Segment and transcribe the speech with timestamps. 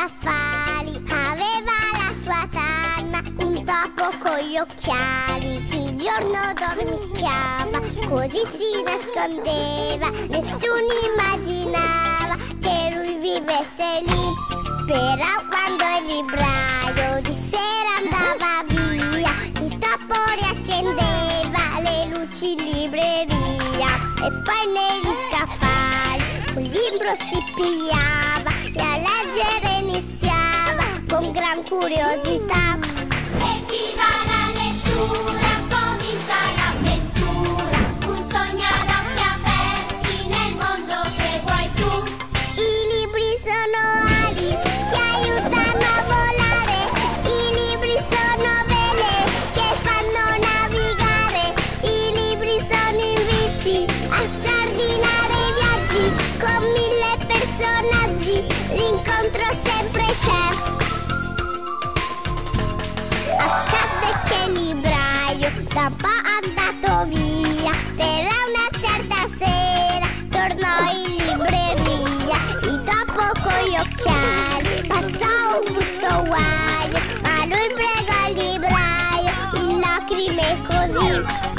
[0.00, 7.78] scaffali, aveva la sua tanna, un topo con gli occhiali, di giorno dormicchiava,
[8.08, 14.24] così si nascondeva, nessuno immaginava che lui vivesse lì.
[14.86, 23.90] Però quando il libraio di sera andava via, il topo riaccendeva le luci in libreria
[24.16, 28.59] e poi negli scaffali un libro si pigliava
[31.68, 32.78] con gran curiosità.
[32.80, 32.99] Evviva
[65.80, 70.08] da un andato via, però una certa sera.
[70.28, 74.86] Tornò in libreria, il topo con gli occhiali.
[74.86, 79.32] Passò un brutto guaio, ma lui pregò il libraio.
[79.54, 81.49] In lacrime così.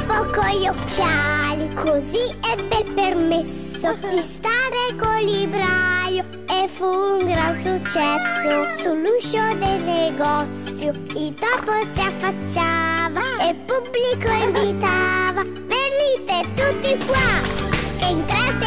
[0.00, 7.26] Topo con gli occhiali, così ebbe il permesso di stare col libraio e fu un
[7.26, 8.82] gran successo.
[8.82, 15.42] Sull'uscio del negozio il topo si affacciava e il pubblico invitava.
[15.42, 18.66] Venite tutti qua, entrate